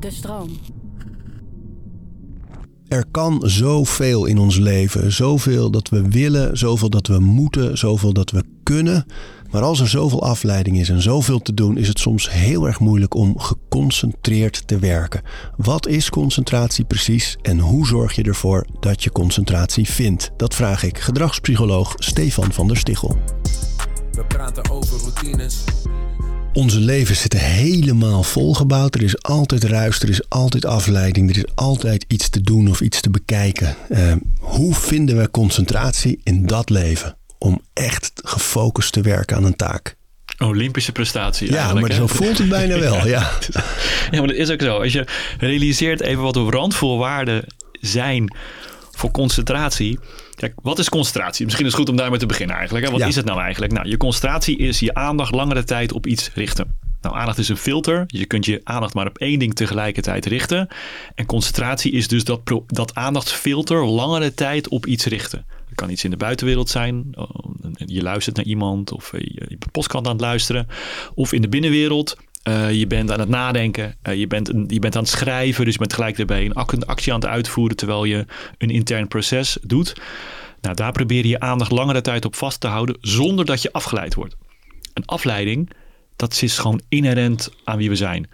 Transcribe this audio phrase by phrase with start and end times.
[0.00, 0.48] De stroom.
[2.88, 5.12] Er kan zoveel in ons leven.
[5.12, 9.06] Zoveel dat we willen, zoveel dat we moeten, zoveel dat we kunnen.
[9.50, 12.80] Maar als er zoveel afleiding is en zoveel te doen, is het soms heel erg
[12.80, 15.22] moeilijk om geconcentreerd te werken.
[15.56, 20.30] Wat is concentratie precies en hoe zorg je ervoor dat je concentratie vindt?
[20.36, 23.18] Dat vraag ik gedragspsycholoog Stefan van der Stichel.
[24.12, 25.64] We praten over routines.
[26.52, 28.94] Onze levens zitten helemaal volgebouwd.
[28.94, 32.80] Er is altijd ruis, er is altijd afleiding, er is altijd iets te doen of
[32.80, 33.76] iets te bekijken.
[33.88, 39.56] Uh, hoe vinden we concentratie in dat leven om echt gefocust te werken aan een
[39.56, 39.96] taak?
[40.38, 41.52] Olympische prestatie.
[41.52, 42.94] Ja, maar zo voelt het bijna wel.
[43.06, 43.30] ja.
[43.50, 43.64] ja.
[44.10, 44.78] ja, maar dat is ook zo.
[44.78, 45.06] Als je
[45.38, 47.44] realiseert even wat de randvoorwaarden
[47.80, 48.34] zijn
[48.90, 49.98] voor concentratie.
[50.40, 51.44] Kijk, wat is concentratie?
[51.44, 52.90] Misschien is het goed om daarmee te beginnen eigenlijk.
[52.90, 53.72] Wat is het nou eigenlijk?
[53.72, 56.76] Nou, je concentratie is je aandacht langere tijd op iets richten.
[57.00, 58.04] Nou, aandacht is een filter.
[58.06, 60.68] Je kunt je aandacht maar op één ding tegelijkertijd richten.
[61.14, 65.46] En concentratie is dus dat, dat aandachtsfilter langere tijd op iets richten.
[65.68, 67.04] Het kan iets in de buitenwereld zijn.
[67.14, 67.28] Oh,
[67.74, 70.66] je luistert naar iemand of je bent postkant aan het luisteren.
[71.14, 72.16] Of in de binnenwereld.
[72.48, 75.72] Uh, je bent aan het nadenken, uh, je, bent je bent aan het schrijven, dus
[75.72, 78.26] je bent gelijk daarbij een actie aan het uitvoeren terwijl je
[78.58, 80.00] een intern proces doet.
[80.60, 83.72] Nou, daar probeer je je aandacht langere tijd op vast te houden zonder dat je
[83.72, 84.36] afgeleid wordt.
[84.94, 85.70] Een afleiding,
[86.16, 88.28] dat is gewoon inherent aan wie we zijn.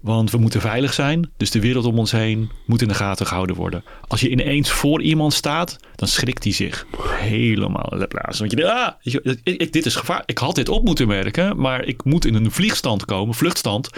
[0.00, 3.26] Want we moeten veilig zijn, dus de wereld om ons heen moet in de gaten
[3.26, 3.84] gehouden worden.
[4.06, 8.38] Als je ineens voor iemand staat, dan schrikt hij zich helemaal de plaats.
[8.38, 8.92] Want je denkt, ah,
[9.42, 10.22] ik, dit is gevaar.
[10.26, 13.90] Ik had dit op moeten merken, maar ik moet in een vliegstand komen, vluchtstand.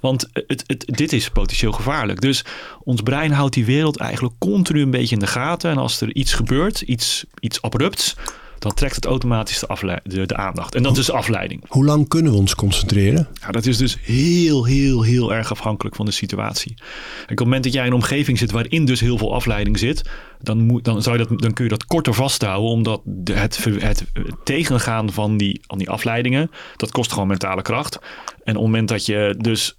[0.00, 2.20] Want het, dit is potentieel gevaarlijk.
[2.20, 2.44] Dus
[2.82, 5.70] ons brein houdt die wereld eigenlijk continu een beetje in de gaten.
[5.70, 8.16] En als er iets gebeurt, iets, iets abrupts,
[8.58, 10.74] dan trekt het automatisch de, de, de, aandacht.
[10.74, 11.64] En dat is afleiding.
[11.68, 13.28] Hoe lang kunnen we ons concentreren?
[13.40, 16.74] Ja, dat is dus heel, heel, heel erg afhankelijk van de situatie.
[16.76, 19.78] En op het moment dat jij in een omgeving zit waarin dus heel veel afleiding
[19.78, 23.64] zit, dan, moet, dan, zou je dat, dan kun je dat korter vasthouden, omdat het,
[23.64, 24.04] het
[24.44, 27.98] tegengaan van die, van die afleidingen, dat kost gewoon mentale kracht.
[28.44, 29.74] En op het moment dat je dus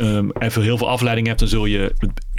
[0.00, 1.94] um, even heel veel afleiding hebt, dan zul je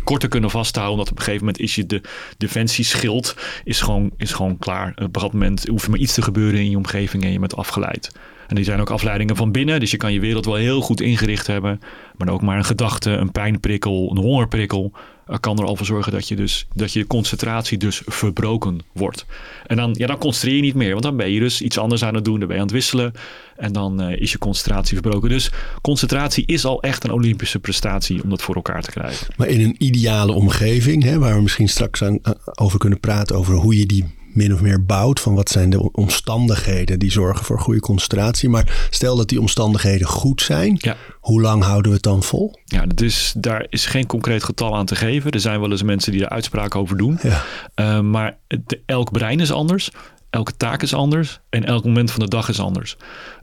[0.05, 0.93] korter kunnen vasthouden.
[0.93, 2.01] Omdat op een gegeven moment is je de
[2.38, 4.89] defensieschild is gewoon, is gewoon klaar.
[4.89, 7.39] Op een bepaald moment hoeft er maar iets te gebeuren in je omgeving en je
[7.39, 8.11] bent afgeleid.
[8.47, 9.79] En die zijn ook afleidingen van binnen.
[9.79, 11.79] Dus je kan je wereld wel heel goed ingericht hebben.
[12.17, 14.91] Maar ook maar een gedachte, een pijnprikkel, een hongerprikkel.
[15.39, 19.25] kan er al voor zorgen dat je, dus, dat je concentratie dus verbroken wordt.
[19.67, 20.91] En dan, ja, dan concentreer je niet meer.
[20.91, 22.39] Want dan ben je dus iets anders aan het doen.
[22.39, 23.13] Dan ben je aan het wisselen.
[23.55, 25.29] En dan uh, is je concentratie verbroken.
[25.29, 25.51] Dus
[25.81, 29.28] concentratie is al echt een Olympische prestatie om dat voor elkaar te krijgen.
[29.38, 33.35] Maar in een ideale omgeving, hè, waar we misschien straks aan, uh, over kunnen praten
[33.35, 34.05] over hoe je die
[34.35, 35.19] min of meer bouwt.
[35.19, 38.50] Van wat zijn de omstandigheden die zorgen voor goede concentratie.
[38.50, 40.78] Maar stel dat die omstandigheden goed zijn.
[40.79, 40.96] Ja.
[41.19, 42.59] Hoe lang houden we het dan vol?
[42.66, 45.31] Ja, dus daar is geen concreet getal aan te geven.
[45.31, 47.19] Er zijn wel eens mensen die er uitspraken over doen.
[47.22, 47.44] Ja.
[47.75, 48.38] Uh, maar
[48.85, 49.91] elk brein is anders.
[50.35, 52.96] Elke taak is anders en elk moment van de dag is anders.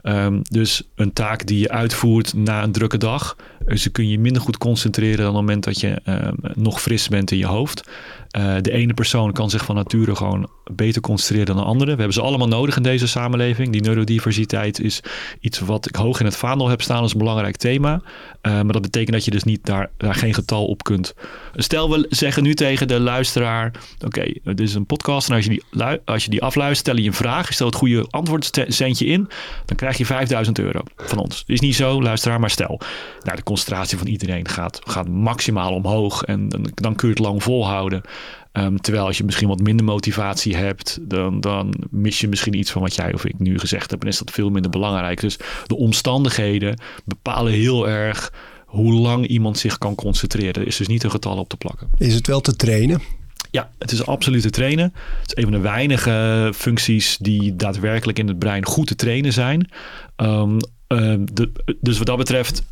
[0.03, 4.41] Um, dus een taak die je uitvoert na een drukke dag, dus kun je minder
[4.41, 7.89] goed concentreren dan op het moment dat je um, nog fris bent in je hoofd.
[8.37, 11.91] Uh, de ene persoon kan zich van nature gewoon beter concentreren dan de andere.
[11.91, 13.71] We hebben ze allemaal nodig in deze samenleving.
[13.71, 14.99] Die neurodiversiteit is
[15.39, 17.93] iets wat ik hoog in het vaandel heb staan als een belangrijk thema.
[17.93, 21.13] Uh, maar dat betekent dat je dus niet daar, daar geen getal op kunt.
[21.55, 23.71] Stel, we zeggen nu tegen de luisteraar:
[24.05, 25.29] Oké, dit is een podcast.
[25.29, 27.47] En als je die, als je die afluistert, stel je een vraag.
[27.47, 29.29] Je stelt het goede antwoord, zend je in.
[29.65, 31.43] Dan krijg je 5000 euro van ons.
[31.47, 32.79] Is niet zo, luisteraar, maar stel.
[33.21, 36.23] Nou, de concentratie van iedereen gaat, gaat maximaal omhoog.
[36.23, 38.01] En dan, dan kun je het lang volhouden.
[38.53, 42.71] Um, terwijl als je misschien wat minder motivatie hebt, dan, dan mis je misschien iets
[42.71, 44.01] van wat jij of ik nu gezegd heb.
[44.01, 45.19] En is dat veel minder belangrijk.
[45.19, 48.33] Dus de omstandigheden bepalen heel erg
[48.65, 50.61] hoe lang iemand zich kan concentreren.
[50.61, 51.89] Er is dus niet een getal op te plakken.
[51.97, 53.01] Is het wel te trainen?
[53.53, 54.93] Ja, het is absoluut te trainen.
[55.21, 59.33] Het is een van de weinige functies die daadwerkelijk in het brein goed te trainen
[59.33, 59.69] zijn.
[60.17, 62.63] Um, uh, de, dus wat dat betreft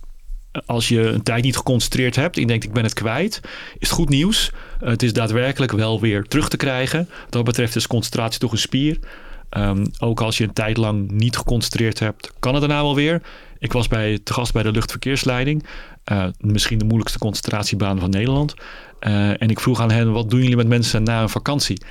[0.66, 3.40] als je een tijd niet geconcentreerd hebt en je denkt ik ben het kwijt,
[3.80, 4.52] is het goed nieuws.
[4.80, 7.10] het is daadwerkelijk wel weer terug te krijgen.
[7.22, 9.00] Wat dat betreft is concentratie toch een spier.
[9.58, 13.22] Um, ook als je een tijd lang niet geconcentreerd hebt, kan het daarna wel weer.
[13.62, 15.66] Ik was bij, te gast bij de luchtverkeersleiding.
[16.12, 18.54] Uh, misschien de moeilijkste concentratiebaan van Nederland.
[19.02, 21.82] Uh, en ik vroeg aan hen, wat doen jullie met mensen na een vakantie?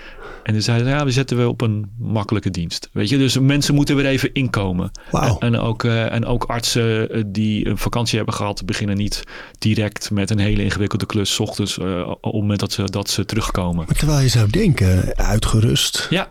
[0.42, 2.88] En ze zeiden, ja, we zetten we op een makkelijke dienst.
[2.92, 4.90] Weet je, dus mensen moeten weer even inkomen.
[5.10, 5.36] Wow.
[5.44, 9.24] En, ook, uh, en ook artsen eh, die een vakantie hebben gehad, beginnen niet
[9.58, 13.10] direct met een hele ingewikkelde klus, s ochtends, uh, op het moment dat ze, dat
[13.10, 13.84] ze terugkomen.
[13.86, 16.30] Maar terwijl je zou denken, uitgerust, ja.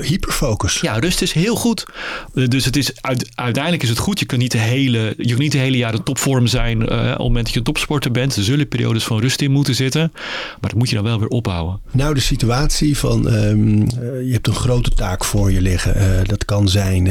[0.00, 0.80] hyperfocus.
[0.80, 1.84] Ja, rust is heel goed.
[2.32, 2.92] Dus het is,
[3.34, 4.20] uiteindelijk is het goed goed.
[4.20, 6.84] Je kunt niet de hele, je kunt niet de hele jaar in topvorm zijn uh,
[6.84, 8.36] op het moment dat je een topsporter bent.
[8.36, 10.10] Er zullen periodes van rust in moeten zitten.
[10.60, 11.80] Maar dat moet je dan wel weer opbouwen.
[11.90, 13.78] Nou, de situatie van um,
[14.24, 15.96] je hebt een grote taak voor je liggen.
[15.96, 17.04] Uh, dat kan zijn,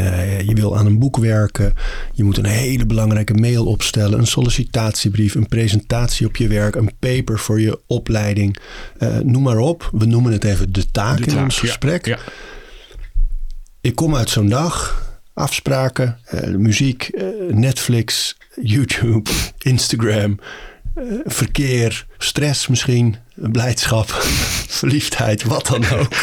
[0.45, 1.73] je wil aan een boek werken.
[2.13, 4.19] Je moet een hele belangrijke mail opstellen.
[4.19, 6.75] Een sollicitatiebrief, een presentatie op je werk.
[6.75, 8.57] Een paper voor je opleiding.
[9.23, 9.89] noem maar op.
[9.91, 12.05] We noemen het even de taak, de taak in ons gesprek.
[12.05, 12.17] Ja.
[13.81, 20.39] Ik kom uit zo'n dag afspraken, uh, muziek, uh, Netflix, YouTube, Instagram,
[20.95, 24.09] uh, verkeer, stress misschien, blijdschap,
[24.79, 26.13] verliefdheid, wat dan ook.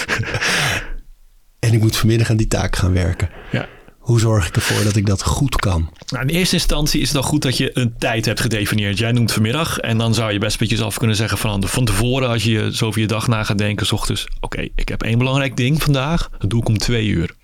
[1.67, 3.31] en ik moet vanmiddag aan die taak gaan werken.
[3.53, 3.69] Ja.
[3.99, 5.93] Hoe zorg ik ervoor dat ik dat goed kan?
[6.09, 8.99] Nou, in eerste instantie is het dan goed dat je een tijd hebt gedefinieerd.
[8.99, 12.29] Jij noemt vanmiddag en dan zou je best met jezelf kunnen zeggen van, van tevoren
[12.29, 15.19] als je zo over je dag na gaat denken, s ochtends, oké, ik heb één
[15.19, 17.35] belangrijk ding vandaag, dat doe ik om twee uur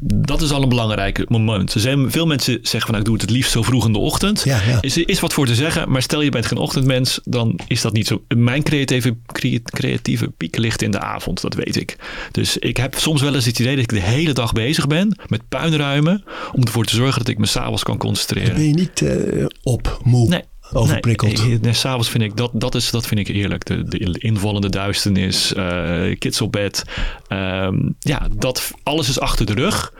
[0.00, 1.74] dat is al een belangrijk moment.
[1.74, 3.92] Er zijn veel mensen zeggen van nou, ik doe het het liefst zo vroeg in
[3.92, 4.42] de ochtend.
[4.44, 4.78] Ja, ja.
[4.80, 7.92] Is, is wat voor te zeggen, maar stel je bent geen ochtendmens, dan is dat
[7.92, 8.22] niet zo.
[8.36, 9.16] Mijn creatieve,
[9.64, 11.96] creatieve piek ligt in de avond, dat weet ik.
[12.30, 15.18] Dus ik heb soms wel eens het idee dat ik de hele dag bezig ben
[15.26, 18.54] met puinruimen om ervoor te zorgen dat ik me s'avonds kan concentreren.
[18.54, 20.28] ben je niet uh, op, moe?
[20.28, 20.42] Nee,
[20.72, 21.46] overprikkeld.
[21.46, 23.64] Nee, nee, s'avonds vind ik dat, dat, is, dat vind ik eerlijk.
[23.64, 26.84] De, de invallende duisternis, uh, kids op bed.
[27.28, 29.92] Um, ja, dat alles is achter de rug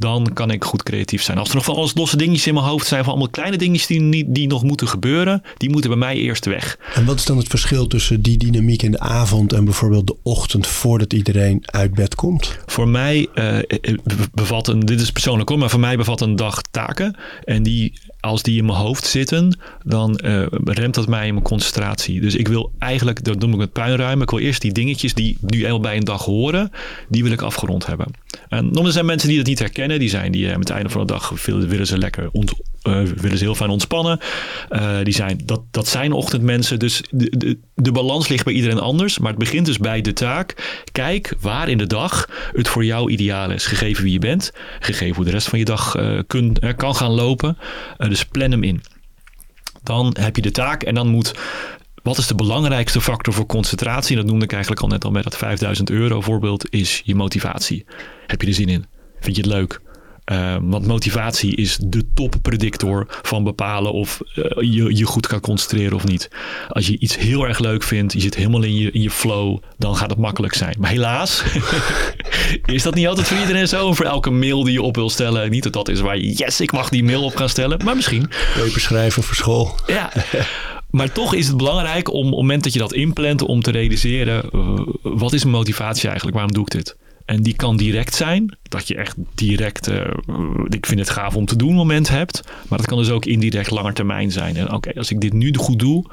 [0.00, 1.38] dan kan ik goed creatief zijn.
[1.38, 3.86] Als er nog van alles losse dingetjes in mijn hoofd zijn, van allemaal kleine dingetjes
[3.86, 6.78] die, niet, die nog moeten gebeuren, die moeten bij mij eerst weg.
[6.94, 10.16] En wat is dan het verschil tussen die dynamiek in de avond en bijvoorbeeld de
[10.22, 12.58] ochtend voordat iedereen uit bed komt?
[12.66, 13.58] Voor mij uh,
[14.32, 17.16] bevat een, dit is persoonlijk hoor, maar voor mij bevat een dag taken.
[17.44, 21.46] En die, als die in mijn hoofd zitten, dan uh, remt dat mij in mijn
[21.46, 22.20] concentratie.
[22.20, 25.38] Dus ik wil eigenlijk, dat noem ik het puinruimen, ik wil eerst die dingetjes die
[25.40, 26.70] nu eenmaal bij een dag horen,
[27.08, 28.06] die wil ik afgerond hebben.
[28.48, 30.88] En er zijn mensen die dat niet herkennen die zijn die uh, met het einde
[30.88, 34.20] van de dag willen ze lekker ont, uh, willen ze heel fijn ontspannen.
[34.70, 36.78] Uh, die zijn, dat, dat zijn ochtendmensen.
[36.78, 39.18] Dus de, de, de, balans ligt bij iedereen anders.
[39.18, 40.82] Maar het begint dus bij de taak.
[40.92, 43.66] Kijk waar in de dag het voor jou ideaal is.
[43.66, 44.52] Gegeven wie je bent.
[44.80, 45.96] Gegeven hoe de rest van je dag
[46.26, 47.58] kun, kan gaan lopen.
[47.98, 48.82] dus plan hem in.
[49.82, 51.34] Dan heb je de taak en dan moet
[52.02, 54.16] wat is de belangrijkste factor voor concentratie?
[54.16, 57.84] Dat noemde ik eigenlijk al net al met dat 5000 euro voorbeeld, is je motivatie.
[58.26, 58.86] Heb je er zin in?
[59.20, 59.80] Vind je het leuk?
[60.32, 65.96] Uh, want motivatie is de toppredictor van bepalen of uh, je je goed kan concentreren
[65.96, 66.30] of niet.
[66.68, 69.58] Als je iets heel erg leuk vindt, je zit helemaal in je, in je flow,
[69.78, 70.76] dan gaat het makkelijk zijn.
[70.78, 71.42] Maar helaas
[72.64, 73.92] is dat niet altijd voor iedereen zo.
[73.94, 75.50] Voor elke mail die je op wil stellen.
[75.50, 77.84] Niet dat dat is waar je, yes, ik mag die mail op gaan stellen.
[77.84, 78.30] Maar misschien.
[78.54, 79.74] Paper schrijven voor school.
[79.86, 80.12] Ja.
[80.90, 83.70] Maar toch is het belangrijk om op het moment dat je dat inplant, om te
[83.70, 86.36] realiseren, uh, wat is mijn motivatie eigenlijk?
[86.36, 86.96] Waarom doe ik dit?
[87.24, 88.58] En die kan direct zijn.
[88.62, 90.00] Dat je echt direct, uh,
[90.68, 92.42] ik vind het gaaf om te doen, moment hebt.
[92.68, 94.56] Maar dat kan dus ook indirect langer termijn zijn.
[94.56, 96.04] En oké, als ik dit nu goed doe,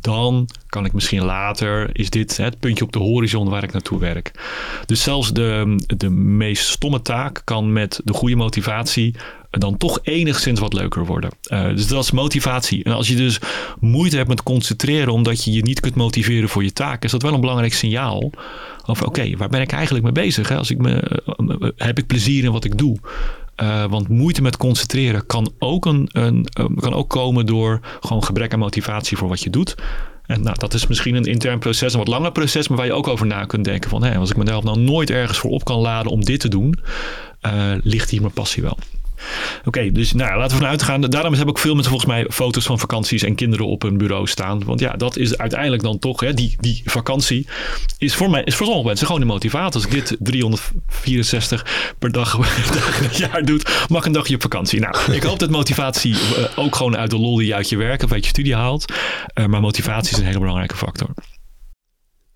[0.00, 3.98] dan kan ik misschien later, is dit het puntje op de horizon waar ik naartoe
[3.98, 4.32] werk.
[4.86, 9.14] Dus zelfs de, de meest stomme taak kan met de goede motivatie
[9.50, 11.30] dan toch enigszins wat leuker worden.
[11.48, 12.84] Uh, dus dat is motivatie.
[12.84, 13.40] En als je dus
[13.80, 17.22] moeite hebt met concentreren omdat je je niet kunt motiveren voor je taak, is dat
[17.22, 18.30] wel een belangrijk signaal.
[18.86, 20.50] Over oké, waar ben ik eigenlijk mee bezig?
[20.50, 22.98] Als ik me, eh, heb ik plezier in wat ik doe?
[23.62, 26.46] Uh, want moeite met concentreren kan ook, een, een,
[26.80, 29.74] kan ook komen door gewoon gebrek aan motivatie voor wat je doet.
[30.26, 32.92] En nou, dat is misschien een intern proces, een wat langer proces, maar waar je
[32.92, 35.64] ook over na kunt denken van, hé, als ik mezelf nou nooit ergens voor op
[35.64, 36.78] kan laden om dit te doen,
[37.46, 38.78] uh, ligt hier mijn passie wel.
[39.64, 41.00] Oké, dus nou, laten we vanuit gaan.
[41.00, 44.26] Daarom heb ik veel mensen volgens mij foto's van vakanties en kinderen op hun bureau
[44.26, 44.64] staan.
[44.64, 47.46] Want ja, dat is uiteindelijk dan toch, die, die vakantie
[47.98, 49.74] is voor mij, is voor sommige mensen gewoon de motivatie.
[49.74, 52.36] Als ik dit 364 per dag,
[53.06, 54.80] het jaar doe, mag een dagje op vakantie.
[54.80, 56.18] Nou, ik hoop dat motivatie uh,
[56.56, 58.92] ook gewoon uit de lol die je uit je werk of uit je studie haalt.
[59.34, 61.08] Uh, maar motivatie is een hele belangrijke factor.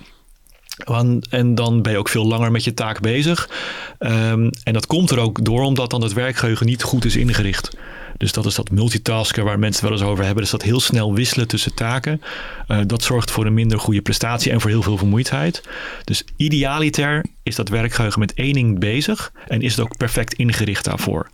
[1.30, 3.50] En dan ben je ook veel langer met je taak bezig.
[3.98, 7.76] Ehm, en dat komt er ook door omdat dan het werkgeheugen niet goed is ingericht.
[8.18, 10.42] Dus dat is dat multitasken waar mensen wel eens over hebben.
[10.42, 12.22] Dus dat heel snel wisselen tussen taken.
[12.66, 15.62] Eh, dat zorgt voor een minder goede prestatie en voor heel veel vermoeidheid.
[16.04, 19.32] Dus idealiter is dat werkgeheugen met één ding bezig.
[19.46, 21.30] En is het ook perfect ingericht daarvoor.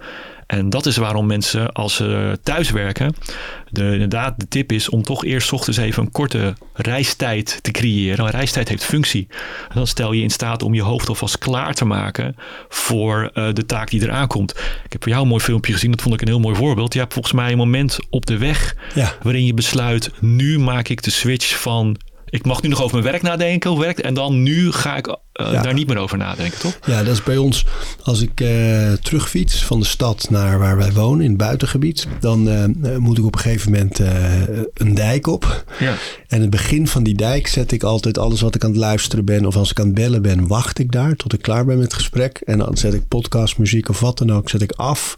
[0.47, 3.15] En dat is waarom mensen als ze thuiswerken,
[3.71, 7.71] de, inderdaad de tip is om toch eerst 's ochtends even een korte reistijd te
[7.71, 8.25] creëren.
[8.25, 9.27] Een reistijd heeft functie.
[9.69, 12.37] En dan stel je in staat om je hoofd alvast klaar te maken
[12.69, 14.51] voor eh, de taak die eraan komt.
[14.85, 16.93] Ik heb voor jou een mooi filmpje gezien, dat vond ik een heel mooi voorbeeld.
[16.93, 19.13] Je hebt volgens mij een moment op de weg Ja.
[19.23, 21.97] waarin je besluit, nu maak ik de switch van...
[22.35, 25.07] Ik mag nu nog over mijn werk nadenken, hoe werkt, en dan nu ga ik
[25.07, 25.17] eh,
[25.53, 25.63] Ja.
[25.63, 26.79] daar niet meer over nadenken, toch?
[26.87, 27.67] Ja, dat is bij ons.
[28.03, 32.49] Als ik eh, terugfiets van de stad naar waar wij wonen, in het buitengebied, dan
[32.49, 34.01] eh, moet ik op een gegeven moment
[34.75, 35.65] een dijk op.
[35.79, 35.95] Ja.
[36.29, 39.25] En het begin van die dijk zet ik altijd alles wat ik aan het luisteren
[39.25, 41.75] ben of als ik aan het bellen ben, wacht ik daar tot ik klaar ben
[41.77, 42.43] met het gesprek.
[42.45, 45.15] En dan zet ik podcast, muziek of wat dan ook, zet ik af.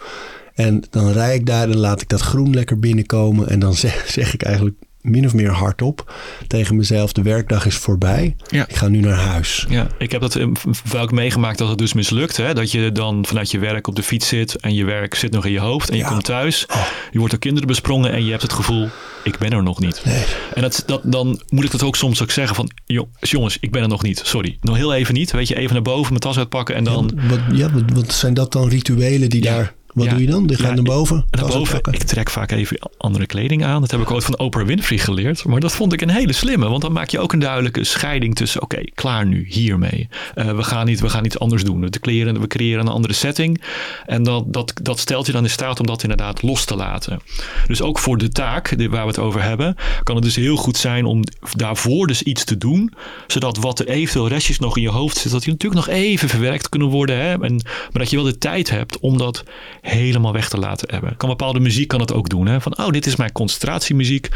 [0.54, 3.48] En dan rij ik daar en laat ik dat groen lekker binnenkomen.
[3.48, 6.14] En dan zeg, zeg ik eigenlijk min of meer hardop
[6.46, 8.36] tegen mezelf, de werkdag is voorbij.
[8.48, 8.68] Ja.
[8.68, 9.66] Ik ga nu naar huis.
[9.68, 12.36] Ja, ik heb dat eh, vaak meegemaakt dat het dus mislukt.
[12.36, 12.54] Hè?
[12.54, 15.44] Dat je dan vanuit je werk op de fiets zit en je werk zit nog
[15.46, 15.90] in je hoofd.
[15.90, 16.08] En je Ja.
[16.08, 16.86] komt thuis, Oh.
[17.10, 18.88] je wordt door kinderen besprongen en je hebt het gevoel,
[19.24, 20.02] ik ben er nog niet.
[20.04, 20.24] Nee.
[20.54, 23.70] En dat, dat, dan moet ik dat ook soms ook zeggen van, "Jo- jongens, ik
[23.70, 24.20] ben er nog niet.
[24.24, 25.30] Sorry, nog heel even niet.
[25.30, 27.12] Weet je, even naar boven, mijn tas uitpakken en dan...
[27.16, 29.74] Ja, wat, ja, wat, wat zijn dat dan rituelen die daar...
[29.96, 30.12] Wat Ja.
[30.12, 30.46] doe je dan?
[30.46, 31.24] Die gaan Ja, naar boven?
[31.30, 33.80] Naar ik trek vaak even andere kleding aan.
[33.80, 35.44] Dat heb ik ooit van Oprah Winfrey geleerd.
[35.44, 36.68] Maar dat vond ik een hele slimme.
[36.68, 38.62] Want dan maak je ook een duidelijke scheiding tussen...
[38.62, 40.08] oké, klaar nu, hiermee.
[40.34, 41.80] Eh, we, gaan niet, we gaan iets anders doen.
[41.80, 43.62] We creëren, we creëren een andere setting.
[44.06, 47.20] En dat, dat, dat stelt je dan in staat om dat inderdaad los te laten.
[47.66, 49.76] Dus ook voor de taak waar we het over hebben...
[50.02, 51.22] kan het dus heel goed zijn om
[51.56, 52.92] daarvoor dus iets te doen.
[53.26, 55.32] Zodat wat er eventueel restjes nog in je hoofd zit...
[55.32, 57.16] dat die natuurlijk nog even verwerkt kunnen worden.
[57.16, 57.30] Hè?
[57.32, 59.44] En, maar dat je wel de tijd hebt om dat
[59.88, 61.16] helemaal weg te laten hebben.
[61.16, 62.46] Kan bepaalde muziek kan het ook doen.
[62.46, 62.60] Hè?
[62.60, 64.28] Van, oh, dit is mijn concentratiemuziek.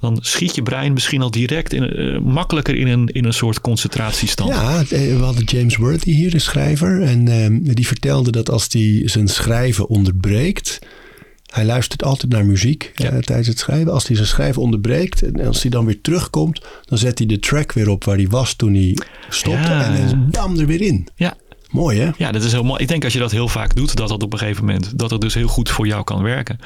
[0.00, 3.60] Dan schiet je brein misschien al direct in, eh, makkelijker in een, in een soort
[3.60, 4.50] concentratiestand.
[4.54, 7.02] Ja, eh, we hadden James Worthy hier, de schrijver.
[7.02, 10.78] En ehm, die vertelde dat als hij zijn schrijven onderbreekt...
[11.52, 13.10] Hij luistert altijd naar muziek Ja.
[13.10, 13.92] eh, tijdens het schrijven.
[13.92, 16.60] Als hij zijn schrijven onderbreekt en als hij dan weer terugkomt...
[16.84, 18.96] dan zet hij de track weer op waar hij was toen hij
[19.28, 19.68] stopte.
[19.70, 19.84] Ja.
[19.94, 21.08] En dan bam er weer in.
[21.14, 21.36] ja.
[21.72, 22.10] Mooi hè?
[22.16, 22.82] Ja, dat is heel mooi.
[22.82, 25.10] Ik denk als je dat heel vaak doet, dat dat op een gegeven moment, dat
[25.10, 26.58] het dus heel goed voor jou kan werken.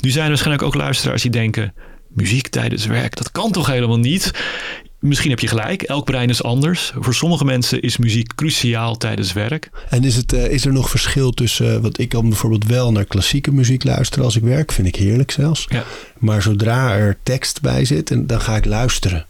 [0.00, 1.74] Nu zijn er waarschijnlijk ook luisteraars die denken,
[2.08, 4.30] muziek tijdens werk, dat kan toch helemaal niet?
[4.98, 6.92] Misschien heb je gelijk, elk brein is anders.
[6.98, 9.70] Voor sommige mensen is muziek cruciaal tijdens werk.
[9.88, 11.74] En is, het, eh, is er nog verschil tussen...
[11.74, 14.72] eh, want ik kan bijvoorbeeld wel naar klassieke muziek luisteren als ik werk.
[14.72, 15.66] Vind ik heerlijk zelfs.
[15.68, 15.84] Ja.
[16.18, 19.26] Maar zodra er tekst bij zit, en dan ga ik luisteren.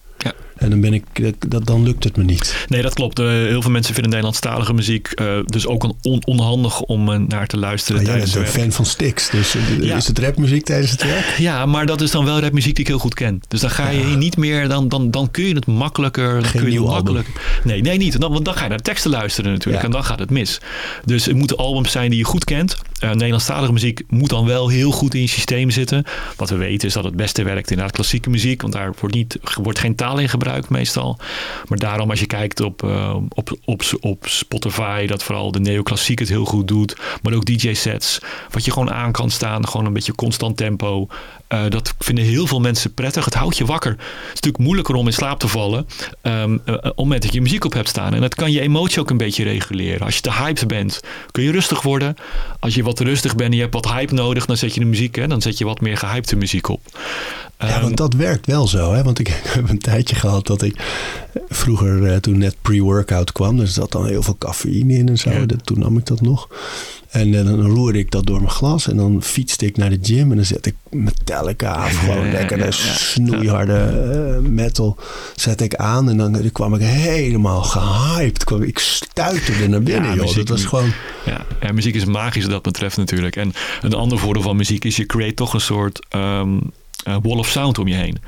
[0.60, 0.64] Ja.
[0.66, 2.66] En dan, ben ik, dat, dan lukt het me niet.
[2.68, 3.18] Nee, dat klopt.
[3.18, 7.18] Eh, heel veel mensen vinden Nederlandstalige muziek eh, dus ook een on- onhandig om eh,
[7.18, 9.30] naar te luisteren Maar jij tijdens bent een fan van Styx.
[9.30, 9.96] Dus Ja.
[9.96, 11.34] is het rapmuziek tijdens het werk?
[11.38, 13.40] Ja, maar dat is dan wel rapmuziek die ik heel goed ken.
[13.48, 16.32] Dus dan ga je niet meer, dan, dan, dan kun je het makkelijker.
[16.32, 17.28] Dan Geen kun je makkelijk.
[17.64, 18.20] Nee, nee, niet.
[18.20, 19.78] Dan, want dan ga je naar de teksten luisteren natuurlijk.
[19.82, 19.88] Ja.
[19.88, 20.60] En dan gaat het mis.
[21.04, 22.76] Dus het moeten albums zijn die je goed kent.
[23.04, 26.04] Uh, Nederlandstalige muziek moet dan wel heel goed in je systeem zitten.
[26.36, 28.60] Wat we weten is dat het beste werkt inderdaad klassieke muziek.
[28.62, 31.18] Want daar wordt, niet, wordt geen taal in gebruikt meestal.
[31.68, 35.06] Maar daarom als je kijkt op, uh, op, op, op Spotify...
[35.06, 36.96] dat vooral de neoclassiek het heel goed doet.
[37.22, 38.18] Maar ook DJ-sets.
[38.50, 39.68] Wat je gewoon aan kan staan.
[39.68, 41.08] Gewoon een beetje constant tempo.
[41.54, 43.24] Uh, dat vinden heel veel mensen prettig.
[43.24, 43.90] Het houdt je wakker.
[43.90, 45.86] Het is natuurlijk moeilijker om in slaap te vallen.
[46.22, 48.14] Um, uh, op moment dat je muziek op hebt staan.
[48.14, 50.00] En dat kan je emotie ook een beetje reguleren.
[50.00, 52.16] Als je te hyped bent, kun je rustig worden.
[52.58, 54.86] Als je wat rustig bent en je hebt wat hype nodig, dan zet je de
[54.86, 55.14] muziek.
[55.14, 56.80] Hè, dan zet je wat meer gehypte muziek op.
[57.58, 58.92] Ja, want ehm, dat werkt wel zo.
[58.92, 59.02] Hè?
[59.02, 60.82] Want ik heb een tijdje gehad dat ik
[61.48, 65.30] vroeger, uh, toen net pre-workout kwam, er zat dan heel veel cafeïne in en zo.
[65.30, 65.46] Ja.
[65.46, 66.48] Dat, toen nam ik dat nog.
[67.10, 69.98] En uh, dan roerde ik dat door mijn glas en dan fietste ik naar de
[70.02, 71.96] gym en dan zet ik Metallica af.
[71.96, 74.96] Gewoon lekker de snoeiharde uh, metal
[75.36, 78.44] zet ik aan en dan, dan kwam ik helemaal gehyped.
[78.44, 80.34] Kwam, ik stuiterde naar binnen, joh.
[80.34, 80.92] Dat was gewoon...
[81.26, 83.36] Ja, ja, muziek is magisch wat dat betreft natuurlijk.
[83.36, 83.52] En
[83.82, 86.06] een ander voordeel van muziek is je creëert toch een soort...
[86.16, 86.60] Um,
[87.08, 88.18] uh, wall of sound om je heen.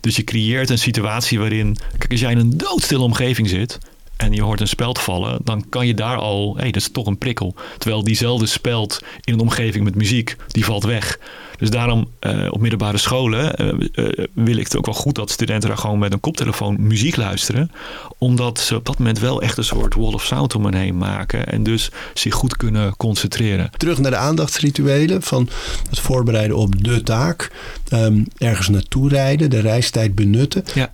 [0.00, 3.78] Dus je creëert een situatie waarin, kijk, als jij in een doodstille omgeving zit
[4.18, 6.90] en je hoort een speld vallen, dan kan je daar al, hé, hey, dat is
[6.90, 7.54] toch een prikkel.
[7.78, 11.18] Terwijl diezelfde speld in een omgeving met muziek, die valt weg.
[11.58, 15.30] Dus daarom uh, op middelbare scholen uh, uh, wil ik het ook wel goed dat
[15.30, 17.70] studenten daar gewoon met een koptelefoon muziek luisteren.
[18.18, 20.96] Omdat ze op dat moment wel echt een soort wall of sound om hen heen
[20.96, 21.46] maken.
[21.46, 23.70] En dus zich goed kunnen concentreren.
[23.76, 25.48] Terug naar de aandachtsrituelen van
[25.90, 27.50] het voorbereiden op de taak.
[27.92, 30.64] Um, ergens naartoe rijden, de reistijd benutten.
[30.74, 30.90] Ja.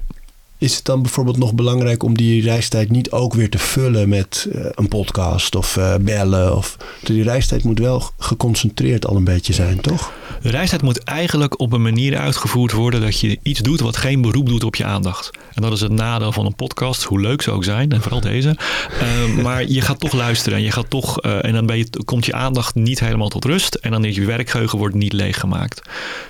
[0.64, 4.48] Is het dan bijvoorbeeld nog belangrijk om die reistijd niet ook weer te vullen met
[4.52, 6.56] uh, een podcast of uh, bellen?
[6.56, 10.12] Of, die reistijd moet wel geconcentreerd al een beetje zijn, toch?
[10.42, 14.20] De reistijd moet eigenlijk op een manier uitgevoerd worden dat je iets doet wat geen
[14.20, 15.30] beroep doet op je aandacht.
[15.54, 18.20] En dat is het nadeel van een podcast, hoe leuk ze ook zijn, en vooral
[18.20, 18.56] deze.
[19.02, 22.26] Uh, maar je gaat toch luisteren en je gaat toch, en dan ben je, komt
[22.26, 23.74] je aandacht niet helemaal tot rust.
[23.74, 25.82] En dan is je werkgeheugen wordt niet leeggemaakt.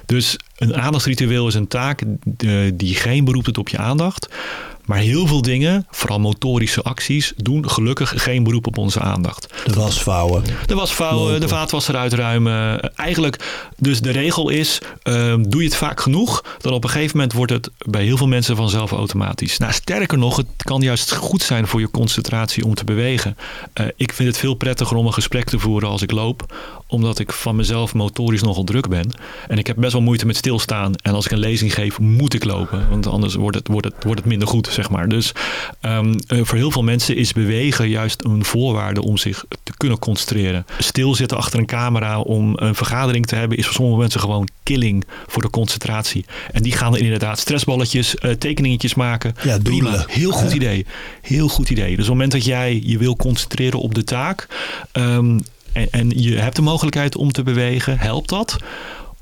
[0.06, 2.02] Dus een aandachtsritueel is een taak
[2.74, 4.28] die geen beroep doet op je aandacht.
[4.84, 9.54] Maar heel veel dingen, vooral motorische acties, doen gelukkig geen beroep op onze aandacht.
[9.64, 10.42] De was vouwen.
[10.66, 12.80] De was vouwen, de vaatwasser uitruimen.
[12.96, 17.16] Eigenlijk, dus de regel is, uh, doe je het vaak genoeg, dan op een gegeven
[17.16, 19.58] moment wordt het bij heel veel mensen vanzelf automatisch.
[19.58, 23.36] Nou, sterker nog, het kan juist goed zijn voor je concentratie om te bewegen.
[23.80, 26.54] Uh, ik vind het veel prettiger om een gesprek te voeren als ik loop,
[26.86, 29.10] omdat ik van mezelf motorisch nogal druk ben.
[29.48, 30.94] En ik heb best wel moeite met stilstaan.
[31.02, 34.04] En als ik een lezing geef, moet ik lopen, want anders wordt het, wordt het,
[34.04, 35.08] wordt het minder goed zeg maar.
[35.08, 35.32] Dus
[35.82, 40.66] um, voor heel veel mensen is bewegen juist een voorwaarde om zich te kunnen concentreren.
[40.78, 45.04] Stilzitten achter een camera om een vergadering te hebben is voor sommige mensen gewoon killing
[45.26, 46.24] voor de concentratie.
[46.52, 49.34] En die gaan er inderdaad stressballetjes, uh, tekeningetjes maken.
[49.42, 50.04] Ja, doelen.
[50.08, 50.56] Heel goed ja.
[50.56, 50.86] idee.
[51.20, 51.84] Heel goed idee.
[51.84, 54.46] Dus op het moment dat jij je wil concentreren op de taak
[54.92, 55.42] um,
[55.74, 58.56] en, en je hebt de mogelijkheid om te bewegen, helpt dat?